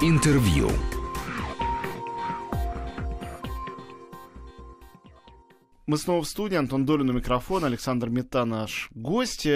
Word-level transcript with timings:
Интервью. 0.00 0.70
Мы 5.88 5.96
снова 5.96 6.20
в 6.20 6.28
студии, 6.28 6.54
Антон 6.54 6.84
Долин 6.84 7.08
у 7.08 7.14
микрофона, 7.14 7.66
Александр 7.66 8.10
Мета 8.10 8.44
наш 8.44 8.90
гость. 8.94 9.48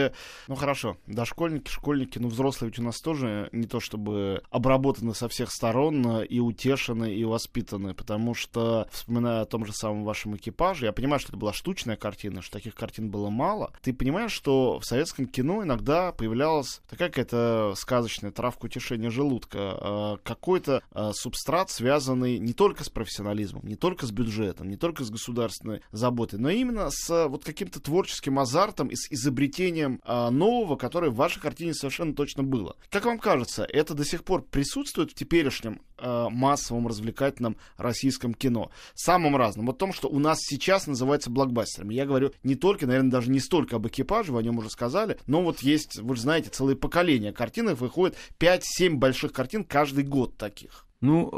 Ну 0.49 0.55
хорошо, 0.55 0.97
дошкольники, 1.07 1.69
школьники, 1.69 2.19
ну 2.19 2.29
взрослые 2.29 2.71
ведь 2.71 2.79
у 2.79 2.83
нас 2.83 3.03
тоже 3.03 3.51
не 3.53 3.67
то 3.67 3.81
чтобы 3.81 4.43
обработаны 4.49 5.15
со 5.15 5.29
всех 5.29 5.51
сторон 5.51 6.23
и 6.23 6.41
утешены, 6.41 7.15
и 7.15 7.23
воспитаны, 7.25 7.93
потому 7.93 8.33
что, 8.33 8.89
вспоминая 8.91 9.43
о 9.43 9.45
том 9.45 9.67
же 9.67 9.75
самом 9.75 10.05
вашем 10.05 10.35
экипаже, 10.35 10.87
я 10.87 10.93
понимаю, 10.93 11.21
что 11.21 11.33
это 11.33 11.37
была 11.37 11.53
штучная 11.53 11.97
картина, 11.97 12.41
что 12.41 12.53
таких 12.53 12.75
картин 12.75 13.11
было 13.11 13.29
мало. 13.29 13.71
Ты 13.83 13.93
понимаешь, 13.93 14.33
что 14.33 14.79
в 14.79 14.87
советском 14.87 15.27
кино 15.27 15.63
иногда 15.63 16.13
появлялась 16.13 16.81
такая 16.89 17.11
какая-то 17.11 17.75
сказочная 17.77 18.31
травка 18.31 18.65
утешения 18.65 19.11
желудка, 19.11 19.59
а, 19.59 20.17
какой-то 20.23 20.83
а, 20.93 21.13
субстрат, 21.13 21.69
связанный 21.69 22.39
не 22.39 22.55
только 22.55 22.85
с 22.85 22.89
профессионализмом, 22.89 23.67
не 23.67 23.77
только 23.77 24.07
с 24.07 24.11
бюджетом, 24.11 24.71
не 24.71 24.79
только 24.79 25.05
с 25.05 25.11
государственной 25.11 25.83
заботой, 25.91 26.22
работы, 26.23 26.39
но 26.39 26.51
именно 26.51 26.89
с 26.91 27.11
э, 27.11 27.27
вот 27.27 27.45
каким-то 27.45 27.81
творческим 27.81 28.39
азартом 28.39 28.89
и 28.89 28.97
с 28.97 29.11
изобретением 29.11 30.01
а, 30.05 30.31
нового, 30.31 30.77
которое 30.77 31.11
в 31.11 31.17
вашей 31.17 31.41
картине 31.41 31.75
совершенно 31.75 32.15
точно 32.15 32.43
было. 32.43 32.77
Как 32.91 33.05
вам 33.05 33.19
кажется, 33.19 33.65
это 33.65 33.95
до 33.95 34.05
сих 34.05 34.25
пор 34.25 34.43
присутствует 34.43 35.11
в 35.11 35.15
теперешнем 35.15 35.81
а, 35.99 36.29
массовом 36.31 36.87
развлекательном 36.87 37.57
российском 37.77 38.35
кино? 38.35 38.71
Самым 38.95 39.37
разным. 39.37 39.67
Вот 39.67 39.79
том, 39.79 39.93
что 39.93 40.09
у 40.09 40.19
нас 40.19 40.39
сейчас 40.41 40.87
называется 40.87 41.31
блокбастерами. 41.31 41.95
Я 41.95 42.07
говорю 42.07 42.33
не 42.43 42.55
только, 42.55 42.87
наверное, 42.87 43.11
даже 43.11 43.31
не 43.31 43.41
столько 43.41 43.77
об 43.77 43.87
экипаже, 43.87 44.33
вы 44.33 44.41
о 44.41 44.43
нем 44.43 44.59
уже 44.59 44.71
сказали, 44.71 45.19
но 45.27 45.43
вот 45.43 45.61
есть, 45.61 45.99
вы 45.99 46.17
же 46.17 46.23
знаете, 46.23 46.51
целое 46.51 46.77
поколение 46.77 47.33
картинок, 47.33 47.81
выходит 47.81 48.17
5-7 48.39 48.95
больших 48.95 49.33
картин 49.33 49.65
каждый 49.65 50.05
год 50.05 50.37
таких. 50.37 50.87
Ну, 51.03 51.29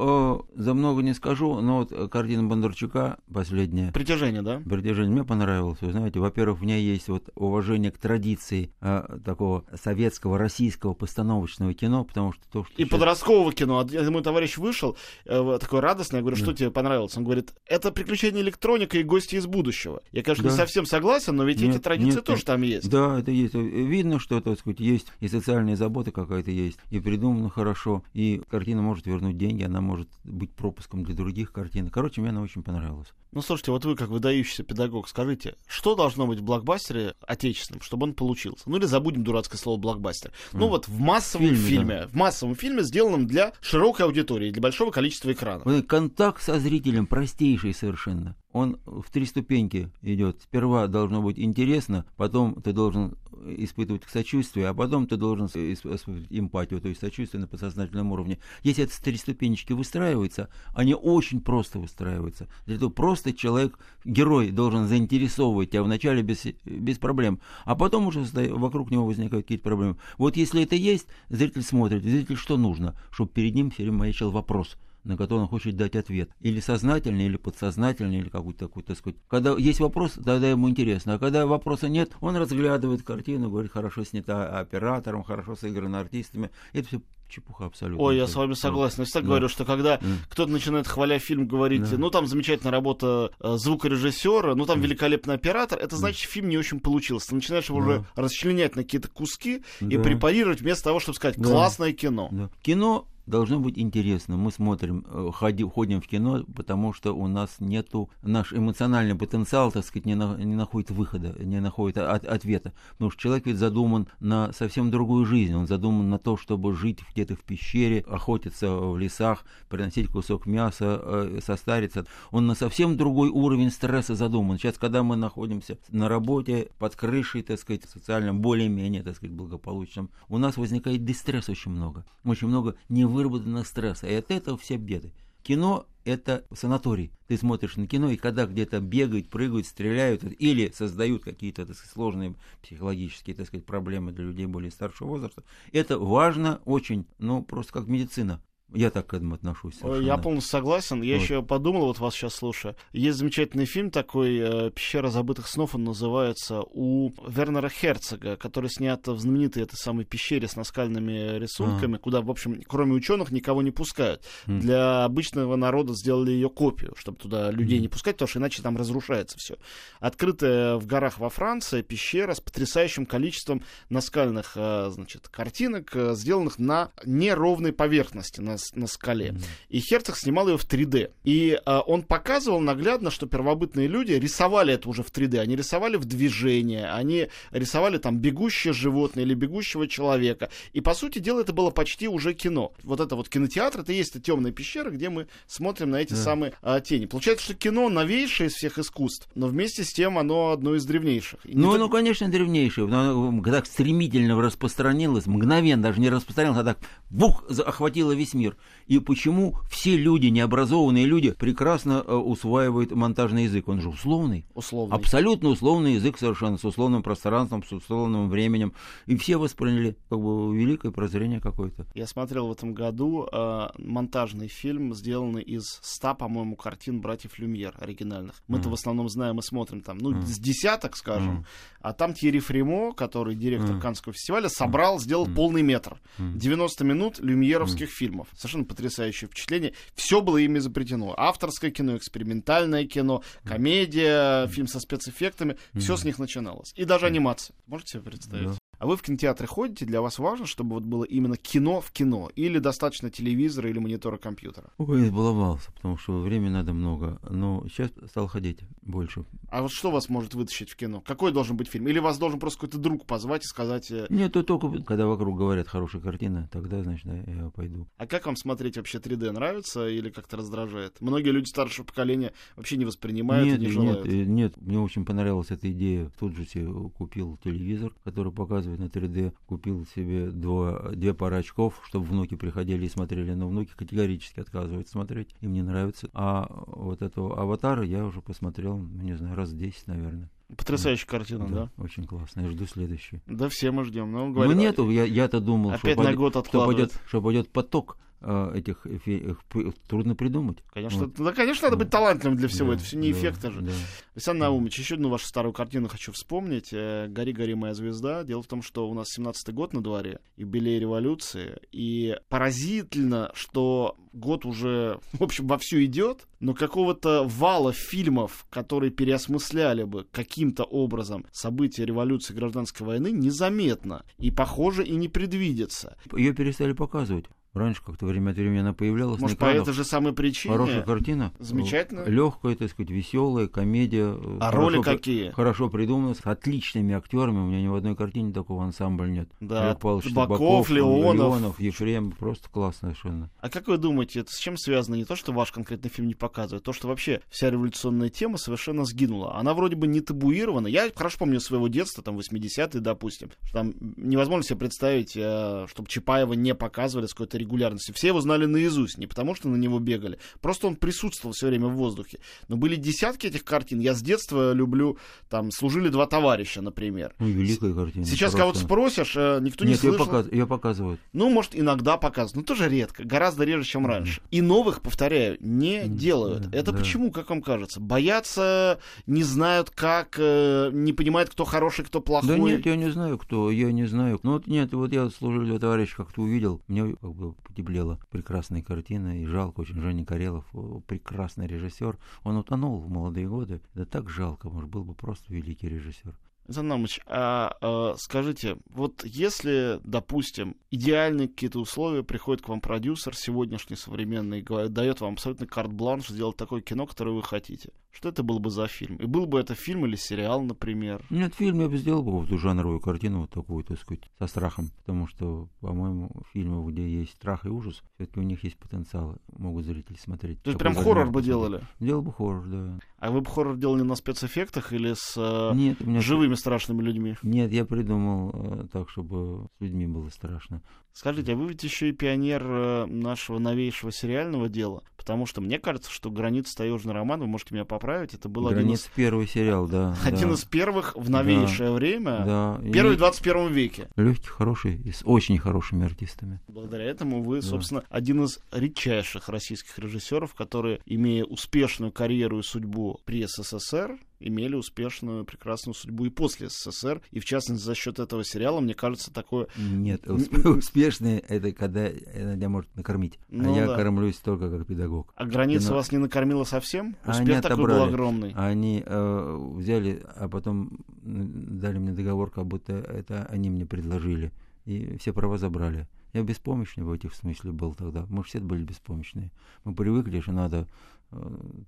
э, 0.54 0.60
за 0.60 0.74
много 0.74 1.02
не 1.02 1.14
скажу, 1.14 1.60
но 1.60 1.78
вот 1.78 2.10
картина 2.10 2.44
Бондарчука 2.44 3.16
последняя. 3.32 3.90
Притяжение, 3.92 4.42
да? 4.42 4.60
Притяжение 4.60 5.10
мне 5.10 5.24
понравилось. 5.24 5.78
Вы 5.80 5.92
знаете, 5.92 6.20
во-первых, 6.20 6.60
в 6.60 6.64
ней 6.64 6.84
есть 6.84 7.08
вот 7.08 7.30
уважение 7.34 7.90
к 7.90 7.96
традиции 7.96 8.70
э, 8.82 9.18
такого 9.24 9.64
советского, 9.82 10.36
российского 10.36 10.92
постановочного 10.92 11.72
кино, 11.72 12.04
потому 12.04 12.34
что 12.34 12.42
то, 12.52 12.64
что... 12.64 12.72
И 12.74 12.84
сейчас... 12.84 12.90
подросткового 12.90 13.52
кино. 13.52 13.78
А 13.80 14.10
мой 14.10 14.22
товарищ 14.22 14.58
вышел, 14.58 14.98
э, 15.24 15.58
такой 15.58 15.80
радостный, 15.80 16.18
я 16.18 16.20
говорю, 16.20 16.36
что 16.36 16.50
да. 16.50 16.56
тебе 16.56 16.70
понравилось? 16.70 17.16
Он 17.16 17.24
говорит, 17.24 17.54
это 17.64 17.90
приключение 17.90 18.42
электроника 18.42 18.98
и 18.98 19.02
гости 19.02 19.36
из 19.36 19.46
будущего. 19.46 20.02
Я, 20.12 20.22
конечно, 20.22 20.44
да. 20.44 20.50
не 20.50 20.56
совсем 20.56 20.84
согласен, 20.84 21.36
но 21.36 21.44
ведь 21.44 21.62
нет, 21.62 21.76
эти 21.76 21.82
традиции 21.82 22.16
нет, 22.16 22.24
тоже 22.24 22.40
нет. 22.40 22.46
там 22.46 22.60
есть. 22.62 22.90
Да, 22.90 23.18
это 23.18 23.30
есть. 23.30 23.54
Видно, 23.54 24.18
что, 24.18 24.42
так 24.42 24.58
сказать, 24.58 24.80
есть 24.80 25.06
и 25.20 25.28
социальная 25.28 25.74
забота 25.74 26.12
какая-то 26.12 26.50
есть, 26.50 26.78
и 26.90 27.00
придумано 27.00 27.48
хорошо, 27.48 28.04
и 28.12 28.42
картина 28.50 28.82
может 28.82 29.06
вернуть 29.06 29.38
деньги 29.38 29.53
деньги, 29.54 29.64
она 29.64 29.80
может 29.80 30.08
быть 30.24 30.52
пропуском 30.52 31.04
для 31.04 31.14
других 31.14 31.52
картин. 31.52 31.88
Короче, 31.88 32.20
мне 32.20 32.30
она 32.30 32.42
очень 32.42 32.62
понравилась. 32.62 33.08
Ну, 33.32 33.42
слушайте, 33.42 33.72
вот 33.72 33.84
вы 33.84 33.96
как 33.96 34.08
выдающийся 34.08 34.62
педагог, 34.62 35.08
скажите, 35.08 35.56
что 35.66 35.94
должно 35.94 36.26
быть 36.26 36.38
в 36.38 36.42
блокбастере 36.42 37.14
отечественном, 37.26 37.80
чтобы 37.80 38.04
он 38.04 38.14
получился? 38.14 38.68
Ну, 38.68 38.76
или 38.76 38.84
забудем 38.86 39.24
дурацкое 39.24 39.58
слово 39.58 39.78
блокбастер. 39.78 40.30
Mm. 40.30 40.58
Ну, 40.58 40.68
вот 40.68 40.88
в 40.88 40.98
массовом 41.00 41.48
фильме, 41.48 41.68
фильме, 41.68 42.00
да. 42.00 42.06
в 42.08 42.14
массовом 42.14 42.54
фильме, 42.54 42.82
сделанном 42.82 43.26
для 43.26 43.52
широкой 43.60 44.06
аудитории, 44.06 44.50
для 44.50 44.62
большого 44.62 44.90
количества 44.90 45.32
экранов. 45.32 45.86
Контакт 45.86 46.42
со 46.42 46.58
зрителем 46.60 47.06
простейший 47.06 47.74
совершенно 47.74 48.36
он 48.54 48.78
в 48.86 49.10
три 49.10 49.26
ступеньки 49.26 49.90
идет. 50.00 50.40
Сперва 50.40 50.86
должно 50.86 51.20
быть 51.20 51.38
интересно, 51.38 52.06
потом 52.16 52.62
ты 52.62 52.72
должен 52.72 53.18
испытывать 53.46 54.02
сочувствие, 54.10 54.68
а 54.68 54.74
потом 54.74 55.06
ты 55.06 55.16
должен 55.16 55.46
испытывать 55.46 56.26
эмпатию, 56.30 56.80
то 56.80 56.88
есть 56.88 57.00
сочувствие 57.00 57.40
на 57.40 57.46
подсознательном 57.46 58.12
уровне. 58.12 58.38
Если 58.62 58.84
эти 58.84 59.00
три 59.00 59.16
ступенечки 59.16 59.72
выстраиваются, 59.72 60.48
они 60.74 60.94
очень 60.94 61.40
просто 61.40 61.78
выстраиваются. 61.78 62.48
Для 62.66 62.76
этого 62.76 62.90
просто 62.90 63.32
человек, 63.32 63.78
герой 64.04 64.50
должен 64.50 64.86
заинтересовывать 64.86 65.70
тебя 65.70 65.82
вначале 65.82 66.22
без, 66.22 66.44
без 66.64 66.98
проблем, 66.98 67.40
а 67.64 67.74
потом 67.74 68.06
уже 68.06 68.24
вокруг 68.50 68.90
него 68.90 69.06
возникают 69.06 69.44
какие-то 69.44 69.64
проблемы. 69.64 69.96
Вот 70.18 70.36
если 70.36 70.62
это 70.62 70.76
есть, 70.76 71.06
зритель 71.28 71.62
смотрит, 71.62 72.02
зритель 72.02 72.36
что 72.36 72.56
нужно, 72.56 72.98
чтобы 73.10 73.30
перед 73.30 73.54
ним 73.54 73.70
все 73.70 73.84
время 73.84 73.98
маячил 73.98 74.30
вопрос– 74.30 74.76
на 75.04 75.16
который 75.16 75.40
он 75.40 75.48
хочет 75.48 75.76
дать 75.76 75.96
ответ. 75.96 76.30
Или 76.40 76.60
сознательный, 76.60 77.26
или 77.26 77.36
подсознательный, 77.36 78.18
или 78.18 78.28
какой-то 78.28 78.66
такой, 78.66 78.82
так 78.82 78.96
сказать. 78.96 79.18
Когда 79.28 79.52
есть 79.56 79.80
вопрос, 79.80 80.12
тогда 80.12 80.50
ему 80.50 80.68
интересно. 80.68 81.14
А 81.14 81.18
когда 81.18 81.46
вопроса 81.46 81.88
нет, 81.88 82.12
он 82.20 82.36
разглядывает 82.36 83.02
картину, 83.02 83.50
говорит, 83.50 83.72
хорошо 83.72 84.04
снята 84.04 84.58
оператором, 84.58 85.22
хорошо 85.22 85.54
сыграно 85.56 86.00
артистами. 86.00 86.50
Это 86.72 86.88
все 86.88 87.00
чепуха 87.28 87.66
абсолютно. 87.66 88.02
Ой, 88.02 88.16
я 88.16 88.26
с 88.26 88.34
вами 88.34 88.54
согласен. 88.54 89.00
Я 89.00 89.04
всегда 89.04 89.20
да. 89.20 89.26
говорю, 89.26 89.48
что 89.48 89.64
когда 89.64 89.98
да. 89.98 90.06
кто-то 90.28 90.50
начинает, 90.50 90.86
хваля 90.86 91.18
фильм, 91.18 91.46
говорить, 91.46 91.88
да. 91.90 91.96
ну 91.98 92.10
там 92.10 92.26
замечательная 92.26 92.72
работа 92.72 93.32
э, 93.40 93.56
звукорежиссера, 93.56 94.54
ну 94.54 94.66
там 94.66 94.80
да. 94.80 94.86
великолепный 94.86 95.34
оператор, 95.34 95.78
это 95.78 95.96
значит, 95.96 96.26
да. 96.28 96.32
фильм 96.32 96.48
не 96.48 96.58
очень 96.58 96.80
получился. 96.80 97.28
Ты 97.28 97.34
начинаешь 97.36 97.68
его 97.68 97.80
да. 97.80 97.86
уже 97.86 98.06
расчленять 98.14 98.76
на 98.76 98.82
какие-то 98.82 99.08
куски 99.08 99.64
да. 99.80 99.88
и 99.88 99.98
препарировать 99.98 100.60
вместо 100.60 100.84
того, 100.84 101.00
чтобы 101.00 101.16
сказать, 101.16 101.36
классное 101.36 101.90
да. 101.90 101.96
кино. 101.96 102.28
Да. 102.30 102.50
Кино 102.62 103.08
должно 103.26 103.60
быть 103.60 103.78
интересно. 103.78 104.36
Мы 104.36 104.50
смотрим, 104.50 105.04
э, 105.08 105.30
ходим, 105.32 105.70
ходим 105.70 106.00
в 106.00 106.06
кино, 106.06 106.44
потому 106.54 106.92
что 106.92 107.12
у 107.12 107.26
нас 107.26 107.56
нету, 107.58 108.10
наш 108.22 108.52
эмоциональный 108.52 109.14
потенциал, 109.14 109.72
так 109.72 109.84
сказать, 109.84 110.06
не, 110.06 110.14
на, 110.14 110.36
не 110.36 110.54
находит 110.54 110.90
выхода, 110.90 111.34
не 111.38 111.60
находит 111.60 111.98
от, 111.98 112.24
ответа. 112.24 112.72
Потому 112.92 113.10
что 113.10 113.20
человек 113.20 113.46
ведь 113.46 113.56
задуман 113.56 114.08
на 114.20 114.52
совсем 114.52 114.90
другую 114.90 115.24
жизнь. 115.24 115.54
Он 115.54 115.66
задуман 115.66 116.10
на 116.10 116.18
то, 116.18 116.36
чтобы 116.36 116.74
жить 116.74 117.00
где-то 117.12 117.36
в 117.36 117.40
пещере, 117.40 118.04
охотиться 118.06 118.70
в 118.70 118.98
лесах, 118.98 119.44
приносить 119.68 120.08
кусок 120.08 120.46
мяса, 120.46 121.00
э, 121.02 121.38
состариться. 121.42 122.06
Он 122.30 122.46
на 122.46 122.54
совсем 122.54 122.96
другой 122.96 123.30
уровень 123.30 123.70
стресса 123.70 124.14
задуман. 124.14 124.58
Сейчас, 124.58 124.78
когда 124.78 125.02
мы 125.02 125.16
находимся 125.16 125.78
на 125.90 126.08
работе, 126.08 126.68
под 126.78 126.96
крышей, 126.96 127.42
так 127.42 127.58
сказать, 127.58 127.84
социальном, 127.84 128.40
более-менее, 128.40 129.02
так 129.02 129.16
сказать, 129.16 129.34
благополучном, 129.34 130.10
у 130.28 130.38
нас 130.38 130.56
возникает 130.56 131.04
дистресс 131.04 131.48
очень 131.48 131.70
много. 131.70 132.04
Очень 132.24 132.48
много 132.48 132.76
не 132.88 133.04
выработанного 133.14 133.64
стресса. 133.64 134.06
И 134.06 134.14
от 134.14 134.30
этого 134.30 134.58
все 134.58 134.76
беды. 134.76 135.12
Кино– 135.42 135.86
это 136.04 136.44
санаторий. 136.54 137.10
Ты 137.28 137.36
смотришь 137.36 137.76
на 137.76 137.86
кино, 137.86 138.10
и 138.10 138.16
когда 138.16 138.46
где-то 138.46 138.80
бегают, 138.80 139.28
прыгают, 139.28 139.66
стреляют 139.66 140.24
или 140.24 140.70
создают 140.74 141.22
какие-то 141.22 141.66
так 141.66 141.76
сказать, 141.76 141.92
сложные 141.92 142.34
психологические 142.62 143.36
так 143.36 143.46
сказать, 143.46 143.66
проблемы 143.66 144.12
для 144.12 144.24
людей 144.24 144.46
более 144.46 144.70
старшего 144.70 145.08
возраста, 145.08 145.44
это 145.72 145.98
важно 145.98 146.60
очень, 146.64 147.06
ну, 147.18 147.42
просто 147.42 147.72
как 147.74 147.86
медицина. 147.86 148.42
Я 148.72 148.90
так 148.90 149.06
к 149.06 149.14
этому 149.14 149.36
отношусь. 149.36 149.76
Совершенно. 149.78 150.04
Я 150.04 150.16
полностью 150.16 150.50
согласен. 150.50 151.02
Я 151.02 151.14
вот. 151.14 151.22
еще 151.22 151.42
подумал, 151.42 151.86
вот 151.86 151.98
вас 151.98 152.14
сейчас 152.14 152.34
слушаю. 152.34 152.74
Есть 152.92 153.18
замечательный 153.18 153.66
фильм 153.66 153.90
такой 153.90 154.38
э, 154.38 154.70
«Пещера 154.70 155.08
забытых 155.10 155.46
снов», 155.46 155.74
он 155.74 155.84
называется, 155.84 156.62
у 156.62 157.12
Вернера 157.26 157.68
Херцога, 157.68 158.36
который 158.36 158.70
снят 158.70 159.06
в 159.06 159.18
знаменитой 159.18 159.62
этой 159.62 159.76
самой 159.76 160.04
пещере 160.04 160.48
с 160.48 160.56
наскальными 160.56 161.38
рисунками, 161.38 161.96
а. 161.96 161.98
куда, 161.98 162.20
в 162.20 162.30
общем, 162.30 162.60
кроме 162.66 162.94
ученых 162.94 163.30
никого 163.30 163.62
не 163.62 163.70
пускают. 163.70 164.24
Mm. 164.46 164.60
Для 164.60 165.04
обычного 165.04 165.54
народа 165.54 165.94
сделали 165.94 166.32
ее 166.32 166.50
копию, 166.50 166.94
чтобы 166.96 167.18
туда 167.18 167.50
людей 167.52 167.78
mm. 167.78 167.82
не 167.82 167.88
пускать, 167.88 168.16
потому 168.16 168.28
что 168.28 168.38
иначе 168.40 168.62
там 168.62 168.76
разрушается 168.76 169.38
все. 169.38 169.56
Открытая 170.00 170.76
в 170.76 170.86
горах 170.86 171.18
во 171.18 171.28
Франции 171.28 171.82
пещера 171.82 172.34
с 172.34 172.40
потрясающим 172.40 173.06
количеством 173.06 173.62
наскальных, 173.88 174.52
э, 174.56 174.90
значит, 174.90 175.28
картинок, 175.28 175.94
э, 175.94 176.14
сделанных 176.14 176.58
на 176.58 176.90
неровной 177.04 177.72
поверхности, 177.72 178.40
на 178.40 178.58
на 178.74 178.86
скале. 178.86 179.28
Mm-hmm. 179.28 179.44
И 179.68 179.80
Херцог 179.80 180.16
снимал 180.16 180.48
ее 180.48 180.58
в 180.58 180.66
3D. 180.66 181.10
И 181.24 181.58
а, 181.64 181.80
он 181.80 182.02
показывал 182.02 182.60
наглядно, 182.60 183.10
что 183.10 183.26
первобытные 183.26 183.86
люди 183.86 184.12
рисовали 184.12 184.74
это 184.74 184.88
уже 184.88 185.02
в 185.02 185.12
3D. 185.12 185.38
Они 185.38 185.56
рисовали 185.56 185.96
в 185.96 186.04
движение, 186.04 186.90
они 186.90 187.28
рисовали 187.50 187.98
там 187.98 188.18
бегущее 188.18 188.72
животное 188.72 189.24
или 189.24 189.34
бегущего 189.34 189.88
человека. 189.88 190.50
И, 190.72 190.80
по 190.80 190.94
сути 190.94 191.18
дела, 191.18 191.40
это 191.40 191.52
было 191.52 191.70
почти 191.70 192.08
уже 192.08 192.34
кино. 192.34 192.72
Вот 192.82 193.00
это 193.00 193.16
вот 193.16 193.28
кинотеатр, 193.28 193.80
это 193.80 193.92
и 193.92 193.96
есть 193.96 194.20
темная 194.22 194.52
пещера, 194.52 194.90
где 194.90 195.08
мы 195.08 195.26
смотрим 195.46 195.90
на 195.90 195.96
эти 195.96 196.12
yeah. 196.12 196.22
самые 196.22 196.52
а, 196.62 196.80
тени. 196.80 197.06
Получается, 197.06 197.46
что 197.46 197.54
кино 197.54 197.88
новейшее 197.88 198.48
из 198.48 198.54
всех 198.54 198.78
искусств, 198.78 199.28
но 199.34 199.46
вместе 199.46 199.84
с 199.84 199.92
тем 199.92 200.18
оно 200.18 200.52
одно 200.52 200.74
из 200.74 200.84
древнейших. 200.84 201.40
ну, 201.44 201.72
так... 201.72 201.80
ну, 201.80 201.88
конечно, 201.88 202.28
древнейшее. 202.28 202.86
Но 202.86 203.42
так 203.42 203.66
стремительно 203.66 204.40
распространилось, 204.40 205.26
мгновенно, 205.26 205.82
даже 205.82 206.00
не 206.00 206.10
распространилось, 206.10 206.58
а 206.58 206.64
так 206.64 206.78
бух, 207.10 207.44
охватило 207.64 208.12
весь 208.12 208.34
мир. 208.34 208.43
И 208.86 208.98
почему 208.98 209.56
все 209.70 209.96
люди, 209.96 210.26
необразованные 210.26 211.06
люди, 211.06 211.32
прекрасно 211.32 212.04
э, 212.06 212.14
усваивают 212.14 212.92
монтажный 212.92 213.44
язык? 213.44 213.68
Он 213.68 213.80
же 213.80 213.88
условный. 213.88 214.46
Условный. 214.54 214.94
Абсолютно 214.96 215.48
условный 215.48 215.94
язык 215.94 216.18
совершенно, 216.18 216.58
с 216.58 216.64
условным 216.64 217.02
пространством, 217.02 217.64
с 217.64 217.72
условным 217.72 218.28
временем. 218.28 218.74
И 219.06 219.16
все 219.16 219.36
восприняли 219.36 219.96
как 220.08 220.20
бы 220.20 220.54
великое 220.54 220.90
прозрение 220.90 221.40
какое-то. 221.40 221.86
Я 221.94 222.06
смотрел 222.06 222.48
в 222.48 222.52
этом 222.52 222.74
году 222.74 223.26
э, 223.32 223.68
монтажный 223.78 224.48
фильм, 224.48 224.94
сделанный 224.94 225.42
из 225.42 225.78
ста, 225.82 226.14
по-моему, 226.14 226.56
картин 226.56 227.00
братьев 227.00 227.38
Люмьер 227.38 227.74
оригинальных. 227.78 228.42
Мы-то 228.48 228.68
mm. 228.68 228.70
в 228.70 228.74
основном 228.74 229.08
знаем 229.08 229.38
и 229.38 229.42
смотрим 229.42 229.80
там, 229.80 229.98
ну, 229.98 230.12
mm. 230.12 230.22
с 230.22 230.38
десяток, 230.38 230.96
скажем. 230.96 231.38
Mm. 231.38 231.44
А 231.80 231.92
там 231.92 232.14
Тьерри 232.14 232.40
Фримо, 232.40 232.94
который 232.94 233.34
директор 233.34 233.76
mm. 233.76 233.80
Каннского 233.80 234.14
фестиваля, 234.14 234.48
собрал, 234.48 234.98
сделал 234.98 235.26
mm. 235.26 235.34
полный 235.34 235.62
метр. 235.62 236.00
Mm. 236.18 236.38
90 236.38 236.84
минут 236.84 237.18
люмьеровских 237.18 237.88
mm. 237.88 237.92
фильмов. 237.92 238.28
Совершенно 238.36 238.64
потрясающее 238.64 239.28
впечатление. 239.28 239.74
Все 239.94 240.20
было 240.20 240.38
ими 240.38 240.58
изобретено. 240.58 241.14
Авторское 241.16 241.70
кино, 241.70 241.96
экспериментальное 241.96 242.84
кино, 242.86 243.22
комедия, 243.44 244.46
фильм 244.48 244.66
со 244.66 244.80
спецэффектами. 244.80 245.56
Все 245.74 245.96
с 245.96 246.04
них 246.04 246.18
начиналось. 246.18 246.72
И 246.74 246.84
даже 246.84 247.06
анимация. 247.06 247.54
Можете 247.66 247.92
себе 247.92 248.02
представить? 248.02 248.58
Да. 248.78 248.84
А 248.84 248.86
вы 248.86 248.96
в 248.96 249.02
кинотеатры 249.02 249.46
ходите? 249.46 249.84
Для 249.84 250.00
вас 250.00 250.18
важно, 250.18 250.46
чтобы 250.46 250.74
вот 250.74 250.84
было 250.84 251.04
именно 251.04 251.36
кино 251.36 251.80
в 251.80 251.90
кино? 251.90 252.30
Или 252.36 252.58
достаточно 252.58 253.10
телевизора 253.10 253.70
или 253.70 253.78
монитора 253.78 254.16
компьютера? 254.16 254.70
Ой, 254.78 255.10
баловался, 255.10 255.72
потому 255.72 255.96
что 255.96 256.20
времени 256.20 256.50
надо 256.50 256.72
много. 256.72 257.18
Но 257.28 257.64
сейчас 257.68 257.90
стал 258.08 258.26
ходить 258.26 258.60
больше. 258.82 259.24
А 259.50 259.62
вот 259.62 259.70
что 259.72 259.90
вас 259.90 260.08
может 260.08 260.34
вытащить 260.34 260.70
в 260.70 260.76
кино? 260.76 261.00
Какой 261.00 261.32
должен 261.32 261.56
быть 261.56 261.68
фильм? 261.68 261.88
Или 261.88 261.98
вас 261.98 262.18
должен 262.18 262.40
просто 262.40 262.60
какой-то 262.60 262.78
друг 262.78 263.06
позвать 263.06 263.44
и 263.44 263.46
сказать... 263.46 263.90
Э, 263.90 264.06
Нет, 264.10 264.32
то 264.32 264.42
только 264.42 264.82
когда 264.82 265.06
вокруг 265.06 265.38
говорят 265.38 265.68
хорошая 265.68 266.02
картина, 266.02 266.48
тогда, 266.52 266.82
значит, 266.82 267.06
я 267.06 267.50
пойду. 267.54 267.86
А 267.96 268.06
как 268.06 268.26
вам 268.26 268.36
смотреть 268.36 268.76
вообще 268.76 268.98
3D? 268.98 269.30
Нравится 269.32 269.88
или 269.88 270.10
как-то 270.10 270.36
раздражает? 270.36 271.00
Многие 271.00 271.30
люди 271.30 271.48
старшего 271.48 271.86
поколения 271.86 272.32
вообще 272.56 272.76
не 272.76 272.84
воспринимают 272.84 273.46
нет, 273.46 273.58
и 273.58 273.66
не 273.66 273.68
желают. 273.68 274.04
Нет, 274.06 274.26
нет, 274.26 274.56
мне 274.56 274.78
очень 274.78 275.04
понравилась 275.04 275.50
эта 275.50 275.70
идея. 275.70 276.10
Тут 276.18 276.34
же 276.34 276.44
себе 276.46 276.72
купил 276.90 277.38
телевизор, 277.42 277.92
который 278.04 278.32
показывает 278.32 278.63
на 278.68 278.84
3D, 278.84 279.32
купил 279.46 279.86
себе 279.94 280.30
два, 280.30 280.90
две 280.90 281.14
пары 281.14 281.38
очков, 281.38 281.80
чтобы 281.84 282.06
внуки 282.06 282.34
приходили 282.34 282.86
и 282.86 282.88
смотрели, 282.88 283.32
но 283.32 283.48
внуки 283.48 283.72
категорически 283.76 284.40
отказывают 284.40 284.88
смотреть, 284.88 285.34
им 285.40 285.52
не 285.52 285.62
нравится. 285.62 286.08
А 286.12 286.46
вот 286.66 287.02
этого 287.02 287.40
аватара 287.40 287.84
я 287.84 288.04
уже 288.04 288.20
посмотрел, 288.20 288.76
ну, 288.78 289.02
не 289.02 289.16
знаю, 289.16 289.36
раз 289.36 289.52
10, 289.52 289.86
наверное. 289.86 290.30
Потрясающая 290.56 291.06
картина, 291.06 291.46
да, 291.48 291.54
да? 291.54 291.82
Очень 291.82 292.04
классно. 292.04 292.42
Я 292.42 292.50
жду 292.50 292.66
следующий. 292.66 293.22
Да, 293.26 293.48
все 293.48 293.70
мы 293.70 293.84
ждем. 293.84 294.12
Ну, 294.12 294.32
говорит, 294.32 294.54
ну 294.54 294.60
нету, 294.60 294.90
я, 294.90 295.04
я-то 295.04 295.40
думал, 295.40 295.70
опять 295.70 295.92
что, 295.92 296.02
на 296.02 296.12
пойдет, 296.12 296.18
год 296.18 296.46
что, 296.46 296.66
пойдет, 296.66 297.00
что 297.06 297.22
пойдет 297.22 297.48
поток 297.50 297.96
а, 297.96 298.04
этих 298.54 298.86
эффектов 298.86 299.38
трудно 299.86 300.14
придумать. 300.14 300.58
Конечно, 300.72 301.06
вот. 301.06 301.14
да, 301.14 301.32
конечно, 301.32 301.68
надо 301.68 301.76
быть 301.76 301.90
талантливым 301.90 302.36
для 302.36 302.48
всего. 302.48 302.68
Да, 302.68 302.74
это 302.76 302.84
все 302.84 302.96
не 302.96 303.12
да, 303.12 303.18
эффекты 303.18 303.50
же. 303.50 303.60
Да. 303.60 303.72
Александр 304.14 304.40
Наумович, 304.44 304.78
еще 304.78 304.94
одну 304.94 305.08
вашу 305.08 305.26
старую 305.26 305.52
картину 305.52 305.88
хочу 305.88 306.12
вспомнить. 306.12 306.70
Э, 306.72 307.06
«Гори, 307.08 307.32
гори, 307.32 307.54
моя 307.54 307.74
звезда». 307.74 308.24
Дело 308.24 308.42
в 308.42 308.46
том, 308.46 308.62
что 308.62 308.88
у 308.88 308.94
нас 308.94 309.08
17-й 309.18 309.52
год 309.52 309.72
на 309.72 309.82
дворе, 309.82 310.20
юбилей 310.36 310.78
революции. 310.78 311.58
И 311.72 312.16
поразительно, 312.28 313.30
что 313.34 313.96
год 314.12 314.46
уже, 314.46 315.00
в 315.12 315.22
общем, 315.22 315.46
вовсю 315.46 315.84
идет, 315.84 316.26
но 316.40 316.54
какого-то 316.54 317.24
вала 317.24 317.72
фильмов, 317.72 318.46
которые 318.50 318.90
переосмысляли 318.90 319.84
бы 319.84 320.06
каким-то 320.10 320.64
образом 320.64 321.26
события 321.32 321.84
революции 321.84 322.34
гражданской 322.34 322.86
войны, 322.86 323.10
незаметно. 323.10 324.04
И, 324.18 324.30
похоже, 324.30 324.84
и 324.84 324.94
не 324.94 325.08
предвидится. 325.08 325.96
Ее 326.16 326.32
перестали 326.32 326.72
показывать. 326.72 327.26
Раньше 327.54 327.82
как-то 327.84 328.06
время 328.06 328.30
от 328.30 328.36
времени 328.36 328.58
она 328.58 328.72
появлялась. 328.72 329.20
Может, 329.20 329.38
по 329.38 329.44
этой 329.44 329.72
же 329.72 329.84
самой 329.84 330.12
причине? 330.12 330.54
Хорошая 330.54 330.82
картина. 330.82 331.32
Замечательно. 331.38 332.04
Легкая, 332.04 332.56
так 332.56 332.68
сказать, 332.70 332.90
веселая 332.90 333.46
комедия. 333.46 334.16
А 334.40 334.50
роли 334.50 334.82
какие? 334.82 335.30
Хорошо 335.30 335.70
придумана, 335.70 336.14
с 336.14 336.20
отличными 336.24 336.94
актерами. 336.94 337.38
У 337.38 337.46
меня 337.46 337.62
ни 337.62 337.68
в 337.68 337.74
одной 337.76 337.94
картине 337.94 338.32
такого 338.32 338.64
ансамбля 338.64 339.06
нет. 339.06 339.28
Да. 339.40 339.68
Олег 339.68 339.80
Павлович 339.80 340.12
Табаков, 340.12 340.68
Леонов. 340.68 341.14
Леонов, 341.14 341.60
Ефрем. 341.60 342.10
Просто 342.10 342.48
классно 342.48 342.88
совершенно. 342.88 343.30
А 343.40 343.48
как 343.48 343.68
вы 343.68 343.78
думаете, 343.78 344.20
это 344.20 344.32
с 344.32 344.38
чем 344.38 344.56
связано? 344.56 344.96
Не 344.96 345.04
то, 345.04 345.14
что 345.14 345.32
ваш 345.32 345.52
конкретный 345.52 345.90
фильм 345.90 346.08
не 346.08 346.14
показывает, 346.14 346.64
то, 346.64 346.72
что 346.72 346.88
вообще 346.88 347.20
вся 347.30 347.50
революционная 347.50 348.08
тема 348.08 348.36
совершенно 348.36 348.84
сгинула. 348.84 349.36
Она 349.36 349.54
вроде 349.54 349.76
бы 349.76 349.86
не 349.86 350.00
табуирована. 350.00 350.66
Я 350.66 350.90
хорошо 350.94 351.18
помню 351.20 351.38
своего 351.38 351.68
детства, 351.68 352.02
там, 352.02 352.18
80-е, 352.18 352.80
допустим, 352.80 353.30
что 353.44 353.58
там 353.58 353.74
невозможно 353.96 354.42
себе 354.42 354.58
представить, 354.58 355.16
э, 355.16 355.66
чтобы 355.68 355.88
Чапаева 355.88 356.32
не 356.32 356.54
показывали 356.54 357.06
с 357.06 357.12
какой-то 357.12 357.38
регулярностью. 357.44 357.94
Все 357.94 358.08
его 358.08 358.20
знали 358.20 358.46
наизусть, 358.46 358.98
не 358.98 359.06
потому 359.06 359.34
что 359.34 359.48
на 359.48 359.56
него 359.56 359.78
бегали, 359.78 360.18
просто 360.40 360.66
он 360.66 360.76
присутствовал 360.76 361.34
все 361.34 361.46
время 361.46 361.68
в 361.68 361.74
воздухе. 361.74 362.18
Но 362.48 362.56
были 362.56 362.76
десятки 362.76 363.26
этих 363.26 363.44
картин. 363.44 363.80
Я 363.80 363.94
с 363.94 364.02
детства 364.02 364.52
люблю, 364.52 364.98
там, 365.28 365.50
«Служили 365.50 365.88
два 365.88 366.06
товарища», 366.06 366.62
например. 366.62 367.14
Ну, 367.18 367.26
великая 367.26 367.74
картина. 367.74 368.04
Сейчас 368.04 368.32
просто... 368.32 368.38
кого-то 368.38 368.58
спросишь, 368.58 369.14
э, 369.16 369.38
никто 369.40 369.64
Нет, 369.64 369.74
не 369.74 369.78
слышал. 369.78 370.04
Ее, 370.04 370.06
показ... 370.06 370.32
ее 370.32 370.46
показывают. 370.46 371.00
Ну, 371.12 371.30
может, 371.30 371.54
иногда 371.54 371.96
показывают, 371.96 372.36
но 372.36 372.54
тоже 372.54 372.68
редко, 372.68 373.04
гораздо 373.04 373.44
реже, 373.44 373.64
чем 373.64 373.86
раньше. 373.86 374.20
И 374.30 374.40
новых, 374.40 374.82
повторяю, 374.82 375.36
не 375.40 375.86
делают. 375.86 376.52
Это 376.52 376.72
да. 376.72 376.78
почему, 376.78 377.10
как 377.10 377.30
вам 377.30 377.42
кажется? 377.42 377.80
Боятся, 377.80 378.78
не 379.06 379.22
знают 379.22 379.70
как, 379.70 380.16
э, 380.18 380.70
не 380.72 380.92
понимают, 380.92 381.30
кто 381.30 381.44
хороший, 381.44 381.84
кто 381.84 382.00
плохой? 382.00 382.28
Да 382.28 382.38
нет, 382.38 382.66
я 382.66 382.76
не 382.76 382.90
знаю, 382.90 383.18
кто, 383.18 383.50
я 383.50 383.72
не 383.72 383.86
знаю. 383.86 384.18
Ну, 384.22 384.32
вот 384.32 384.46
нет, 384.46 384.72
вот 384.72 384.92
я 384.92 385.10
«Служили 385.10 385.50
два 385.50 385.58
товарища» 385.58 385.96
как-то 385.96 386.22
увидел, 386.22 386.60
мне 386.68 386.96
как 387.00 387.12
бы 387.12 387.33
потеплела 387.42 387.98
прекрасная 388.10 388.62
картина, 388.62 389.20
и 389.20 389.26
жалко 389.26 389.60
очень 389.60 389.80
Женя 389.80 390.04
Карелов, 390.04 390.44
прекрасный 390.86 391.46
режиссер. 391.46 391.98
Он 392.22 392.36
утонул 392.36 392.78
в 392.78 392.88
молодые 392.88 393.28
годы. 393.28 393.60
Да 393.74 393.84
так 393.84 394.08
жалко, 394.08 394.48
может, 394.48 394.70
был 394.70 394.84
бы 394.84 394.94
просто 394.94 395.32
великий 395.32 395.68
режиссер. 395.68 396.14
Занамыч, 396.46 397.00
а, 397.06 397.56
а 397.60 397.94
скажите, 397.98 398.58
вот 398.70 399.04
если, 399.04 399.80
допустим, 399.84 400.56
идеальные 400.70 401.28
какие-то 401.28 401.60
условия, 401.60 402.02
приходит 402.02 402.42
к 402.42 402.48
вам 402.48 402.60
продюсер 402.60 403.16
сегодняшний 403.16 403.76
современный, 403.76 404.40
и 404.40 404.68
дает 404.68 405.00
вам 405.00 405.14
абсолютно 405.14 405.46
карт-бланш 405.46 406.08
сделать 406.08 406.36
такое 406.36 406.60
кино, 406.60 406.86
которое 406.86 407.12
вы 407.12 407.22
хотите, 407.22 407.70
что 407.94 408.08
это 408.08 408.22
был 408.22 408.40
бы 408.40 408.50
за 408.50 408.66
фильм? 408.66 408.96
И 408.96 409.06
был 409.06 409.26
бы 409.26 409.38
это 409.38 409.54
фильм 409.54 409.86
или 409.86 409.94
сериал, 409.94 410.42
например? 410.42 411.04
Нет, 411.10 411.34
фильм 411.34 411.60
я 411.60 411.68
бы 411.68 411.76
сделал 411.76 412.02
бы 412.02 412.10
вот 412.10 412.26
эту 412.26 412.38
жанровую 412.38 412.80
картину, 412.80 413.20
вот 413.20 413.30
такую, 413.30 413.62
так 413.62 413.78
сказать, 413.78 414.02
со 414.18 414.26
страхом, 414.26 414.70
потому 414.78 415.06
что, 415.06 415.48
по-моему, 415.60 416.10
фильмы, 416.32 416.70
где 416.72 416.88
есть 416.88 417.12
страх 417.12 417.46
и 417.46 417.48
ужас, 417.48 417.82
все-таки 417.94 418.18
у 418.18 418.24
них 418.24 418.42
есть 418.42 418.56
потенциал, 418.56 419.16
могут 419.36 419.64
зрители 419.66 419.96
смотреть. 419.96 420.42
То 420.42 420.50
есть 420.50 420.58
прям 420.58 420.74
хоррор 420.74 421.10
бы 421.10 421.22
делали? 421.22 421.60
Делал 421.78 422.02
бы 422.02 422.12
хоррор, 422.12 422.44
да. 422.46 422.78
А 423.04 423.10
вы 423.10 423.20
бы 423.20 423.30
хоррор 423.30 423.58
делали 423.58 423.82
на 423.82 423.96
спецэффектах 423.96 424.72
или 424.72 424.94
с 424.94 425.12
э, 425.18 425.54
Нет, 425.54 425.76
живыми 426.02 426.36
страшными 426.36 426.80
людьми? 426.80 427.16
Нет, 427.22 427.52
я 427.52 427.66
придумал 427.66 428.30
э, 428.32 428.66
так, 428.72 428.88
чтобы 428.88 429.48
с 429.58 429.60
людьми 429.60 429.86
было 429.86 430.08
страшно. 430.08 430.62
Скажите, 430.94 431.34
а 431.34 431.36
вы 431.36 431.48
ведь 431.48 431.62
еще 431.62 431.90
и 431.90 431.92
пионер 431.92 432.42
э, 432.46 432.86
нашего 432.86 433.38
новейшего 433.38 433.92
сериального 433.92 434.48
дела, 434.48 434.84
потому 435.04 435.26
что 435.26 435.42
мне 435.42 435.58
кажется, 435.58 435.90
что 435.90 436.10
«Граница 436.10 436.56
таежный 436.56 436.94
роман», 436.94 437.20
вы 437.20 437.26
можете 437.26 437.54
меня 437.54 437.66
поправить, 437.66 438.14
это 438.14 438.30
был 438.30 438.48
один 438.48 438.70
из... 438.72 438.88
первый 438.94 439.28
сериал, 439.28 439.68
да. 439.68 439.94
Один 440.04 440.28
да. 440.28 440.34
из 440.34 440.44
первых 440.44 440.96
в 440.96 441.10
новейшее 441.10 441.68
да, 441.68 441.74
время, 441.74 442.24
да. 442.24 442.60
первый 442.72 442.96
в 442.96 442.98
21 442.98 443.52
веке. 443.52 443.88
Легкий, 443.96 444.28
хороший, 444.28 444.76
и 444.76 444.92
с 444.92 445.02
очень 445.04 445.36
хорошими 445.36 445.84
артистами. 445.84 446.40
Благодаря 446.48 446.84
этому 446.84 447.22
вы, 447.22 447.42
собственно, 447.42 447.82
да. 447.82 447.86
один 447.90 448.24
из 448.24 448.40
редчайших 448.50 449.28
российских 449.28 449.78
режиссеров, 449.78 450.32
которые, 450.34 450.80
имея 450.86 451.24
успешную 451.24 451.92
карьеру 451.92 452.38
и 452.38 452.42
судьбу 452.42 452.98
при 453.04 453.26
СССР, 453.26 453.98
имели 454.24 454.54
успешную, 454.54 455.24
прекрасную 455.24 455.74
судьбу 455.74 456.06
и 456.06 456.10
после 456.10 456.48
СССР. 456.48 457.02
И, 457.10 457.20
в 457.20 457.24
частности, 457.24 457.62
за 457.62 457.74
счет 457.74 457.98
этого 457.98 458.24
сериала, 458.24 458.60
мне 458.60 458.74
кажется, 458.74 459.12
такое... 459.12 459.48
Нет, 459.56 460.08
успешные— 460.44 461.20
это 461.28 461.52
когда 461.52 461.88
меня 461.90 462.48
может 462.48 462.74
накормить. 462.74 463.18
А 463.30 463.34
ну, 463.34 463.54
а 463.54 463.56
я 463.56 463.66
да. 463.66 463.76
кормлюсь 463.76 464.16
только 464.16 464.50
как 464.50 464.66
педагог. 464.66 465.12
А 465.16 465.26
граница 465.26 465.70
Но... 465.70 465.76
вас 465.76 465.92
не 465.92 465.98
накормила 465.98 466.44
совсем? 466.44 466.96
Успех 467.06 467.16
Они 467.16 467.26
такой 467.26 467.38
отобрали. 467.38 467.78
был 467.78 467.84
огромный. 467.84 468.32
Они 468.34 468.82
э, 468.84 469.38
взяли, 469.54 470.02
а 470.16 470.28
потом 470.28 470.78
дали 471.02 471.78
мне 471.78 471.92
договор, 471.92 472.30
как 472.30 472.46
будто 472.46 472.72
это 472.72 473.26
они 473.30 473.50
мне 473.50 473.66
предложили. 473.66 474.32
И 474.64 474.96
все 474.98 475.12
права 475.12 475.36
забрали. 475.36 475.86
Я 476.14 476.22
беспомощный 476.22 476.84
в 476.84 476.92
этих 476.92 477.14
смысле 477.14 477.52
был 477.52 477.74
тогда. 477.74 478.06
Мы 478.08 478.22
все 478.22 478.40
были 478.40 478.62
беспомощные. 478.62 479.30
Мы 479.64 479.74
привыкли, 479.74 480.20
что 480.20 480.32
надо 480.32 480.68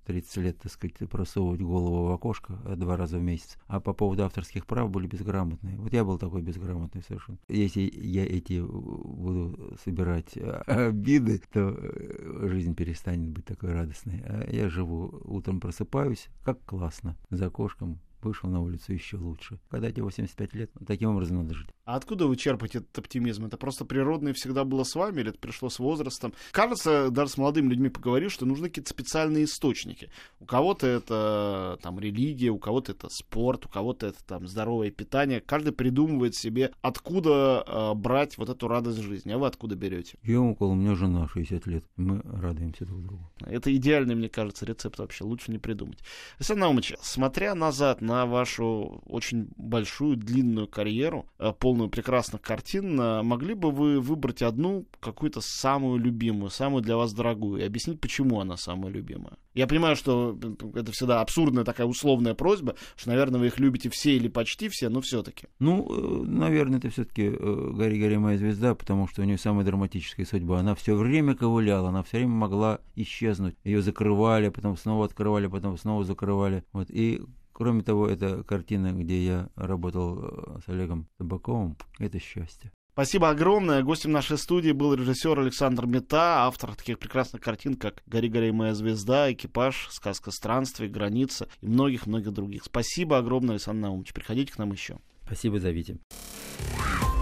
30 0.05 0.37
лет, 0.37 0.57
так 0.57 0.71
сказать, 0.71 0.97
просовывать 1.09 1.61
голову 1.61 2.05
в 2.07 2.11
окошко 2.11 2.59
э, 2.65 2.75
два 2.75 2.97
раза 2.97 3.17
в 3.17 3.21
месяц. 3.21 3.57
А 3.67 3.79
по 3.79 3.93
поводу 3.93 4.23
авторских 4.23 4.65
прав 4.65 4.89
были 4.89 5.07
безграмотные. 5.07 5.77
Вот 5.77 5.93
я 5.93 6.03
был 6.03 6.17
такой 6.17 6.41
безграмотный 6.41 7.03
совершенно. 7.03 7.37
Если 7.47 7.81
я 7.81 8.25
эти 8.25 8.61
буду 8.61 9.77
собирать 9.83 10.35
э, 10.37 10.49
обиды, 10.65 11.41
то 11.51 11.75
э, 11.77 12.47
жизнь 12.49 12.75
перестанет 12.75 13.29
быть 13.29 13.45
такой 13.45 13.73
радостной. 13.73 14.21
А 14.25 14.49
я 14.49 14.69
живу, 14.69 15.21
утром 15.25 15.59
просыпаюсь, 15.59 16.27
как 16.43 16.63
классно, 16.65 17.15
за 17.29 17.47
окошком 17.47 17.99
вышел 18.21 18.49
на 18.49 18.61
улицу 18.61 18.93
еще 18.93 19.17
лучше. 19.17 19.59
Когда 19.69 19.91
тебе 19.91 20.03
85 20.03 20.53
лет, 20.55 20.71
таким 20.85 21.09
образом 21.09 21.37
надо 21.37 21.53
жить. 21.53 21.69
А 21.87 21.95
откуда 21.95 22.27
вы 22.27 22.35
черпаете 22.35 22.79
этот 22.79 22.97
оптимизм? 22.97 23.45
Это 23.45 23.55
просто 23.55 23.85
природное 23.85 24.33
всегда 24.33 24.65
было 24.65 24.83
с 24.83 24.93
вами 24.93 25.21
или 25.21 25.29
это 25.29 25.39
пришло 25.39 25.69
с 25.69 25.79
возрастом? 25.79 26.33
Кажется, 26.51 27.09
даже 27.11 27.31
с 27.31 27.37
молодыми 27.37 27.69
людьми 27.69 27.87
поговоришь, 27.87 28.33
что 28.33 28.45
нужны 28.45 28.67
какие-то 28.67 28.89
специальные 28.89 29.45
источники. 29.45 30.09
У 30.41 30.45
кого-то 30.45 30.85
это 30.85 31.79
там 31.81 31.97
религия, 31.97 32.49
у 32.49 32.57
кого-то 32.57 32.91
это 32.91 33.07
спорт, 33.09 33.67
у 33.67 33.69
кого-то 33.69 34.07
это 34.07 34.21
там 34.25 34.49
здоровое 34.49 34.91
питание. 34.91 35.39
Каждый 35.39 35.71
придумывает 35.71 36.35
себе, 36.35 36.73
откуда 36.81 37.63
э, 37.65 37.93
брать 37.93 38.37
вот 38.37 38.49
эту 38.49 38.67
радость 38.67 38.99
жизни. 38.99 39.31
А 39.31 39.37
вы 39.37 39.47
откуда 39.47 39.77
берете? 39.77 40.17
Я 40.23 40.41
около, 40.41 40.73
у 40.73 40.75
меня 40.75 40.93
жена 40.93 41.29
60 41.29 41.67
лет. 41.67 41.85
Мы 41.95 42.21
радуемся 42.25 42.85
друг 42.85 43.01
другу. 43.01 43.31
Это 43.39 43.73
идеальный, 43.73 44.15
мне 44.15 44.27
кажется, 44.27 44.65
рецепт 44.65 44.99
вообще. 44.99 45.23
Лучше 45.23 45.51
не 45.51 45.57
придумать. 45.57 45.99
Александр 46.37 46.63
Наумович, 46.63 46.95
смотря 46.99 47.55
назад 47.55 48.01
на 48.01 48.25
вашу 48.25 49.01
очень 49.05 49.47
большую, 49.55 50.17
длинную 50.17 50.67
карьеру, 50.67 51.29
э, 51.39 51.53
полную 51.57 51.76
полную 51.77 51.89
прекрасных 51.89 52.41
картин. 52.41 52.95
Могли 52.95 53.53
бы 53.53 53.69
вы 53.69 53.99
выбрать 53.99 54.41
одну, 54.41 54.85
какую-то 54.99 55.41
самую 55.41 55.99
любимую, 55.99 56.49
самую 56.49 56.81
для 56.81 56.97
вас 56.97 57.13
дорогую, 57.13 57.61
и 57.61 57.65
объяснить, 57.65 58.01
почему 58.01 58.39
она 58.39 58.57
самая 58.57 58.91
любимая? 58.91 59.37
Я 59.53 59.67
понимаю, 59.67 59.95
что 59.95 60.37
это 60.75 60.91
всегда 60.91 61.21
абсурдная 61.21 61.63
такая 61.63 61.87
условная 61.87 62.33
просьба, 62.33 62.75
что, 62.95 63.09
наверное, 63.09 63.39
вы 63.39 63.47
их 63.47 63.59
любите 63.59 63.89
все 63.89 64.15
или 64.15 64.27
почти 64.27 64.69
все, 64.69 64.89
но 64.89 65.01
все-таки. 65.01 65.47
Ну, 65.59 65.87
э, 65.89 66.27
наверное, 66.27 66.79
это 66.79 66.89
все-таки 66.89 67.29
«Гори, 67.29 67.99
гори, 67.99 68.17
моя 68.17 68.37
звезда», 68.37 68.75
потому 68.75 69.07
что 69.07 69.21
у 69.21 69.25
нее 69.25 69.37
самая 69.37 69.65
драматическая 69.65 70.25
судьба. 70.25 70.59
Она 70.59 70.73
все 70.75 70.95
время 70.95 71.35
ковыляла, 71.35 71.89
она 71.89 72.03
все 72.03 72.17
время 72.17 72.33
могла 72.33 72.79
исчезнуть. 72.95 73.55
Ее 73.63 73.81
закрывали, 73.81 74.49
потом 74.49 74.77
снова 74.77 75.05
открывали, 75.05 75.47
потом 75.47 75.77
снова 75.77 76.03
закрывали. 76.03 76.63
Вот. 76.73 76.89
И 76.89 77.21
Кроме 77.57 77.81
того, 77.81 78.07
это 78.07 78.43
картина, 78.43 78.93
где 78.93 79.25
я 79.25 79.49
работал 79.55 80.19
э, 80.19 80.59
с 80.63 80.69
Олегом 80.69 81.07
Табаковым. 81.17 81.75
Это 81.97 82.19
счастье. 82.19 82.71
Спасибо 82.93 83.31
огромное. 83.31 83.81
Гостем 83.81 84.11
нашей 84.11 84.37
студии 84.37 84.71
был 84.73 84.93
режиссер 84.93 85.39
Александр 85.39 85.87
Мета, 85.87 86.45
автор 86.45 86.75
таких 86.75 86.99
прекрасных 86.99 87.41
картин, 87.41 87.73
как 87.73 88.03
«Гори, 88.05 88.29
гори, 88.29 88.51
моя 88.51 88.75
звезда», 88.75 89.31
«Экипаж», 89.31 89.87
«Сказка 89.89 90.29
странствий», 90.29 90.87
«Граница» 90.87 91.47
и 91.61 91.67
многих-многих 91.67 92.31
других. 92.31 92.63
Спасибо 92.63 93.17
огромное, 93.17 93.55
Александр 93.55 93.87
Наумович. 93.87 94.13
Приходите 94.13 94.53
к 94.53 94.59
нам 94.59 94.71
еще. 94.71 94.99
Спасибо, 95.25 95.59
зовите. 95.59 95.97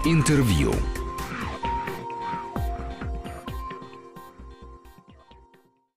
Интервью. 0.04 0.74